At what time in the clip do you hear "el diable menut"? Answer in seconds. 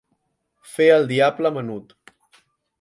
0.95-1.97